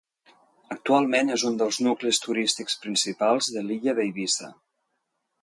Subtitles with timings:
[0.75, 4.53] Actualment és un dels nuclis turístics principals de l'illa d'Eivissa.